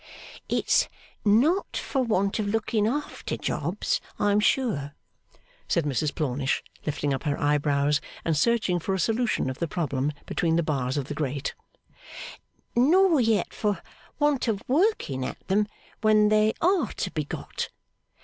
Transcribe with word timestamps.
'It's 0.49 0.87
not 1.23 1.77
for 1.77 2.01
want 2.01 2.39
of 2.39 2.47
looking 2.47 2.87
after 2.87 3.37
jobs, 3.37 4.01
I 4.17 4.31
am 4.31 4.39
sure,' 4.39 4.95
said 5.67 5.85
Mrs 5.85 6.11
Plornish, 6.15 6.63
lifting 6.87 7.13
up 7.13 7.21
her 7.21 7.39
eyebrows, 7.39 8.01
and 8.25 8.35
searching 8.35 8.79
for 8.79 8.95
a 8.95 8.99
solution 8.99 9.47
of 9.47 9.59
the 9.59 9.67
problem 9.67 10.11
between 10.25 10.55
the 10.55 10.63
bars 10.63 10.97
of 10.97 11.05
the 11.05 11.13
grate; 11.13 11.53
'nor 12.75 13.19
yet 13.21 13.53
for 13.53 13.79
want 14.17 14.47
of 14.47 14.63
working 14.67 15.23
at 15.23 15.39
them 15.49 15.67
when 16.01 16.29
they 16.29 16.53
are 16.63 16.91
to 16.93 17.11
be 17.11 17.23
got. 17.23 17.69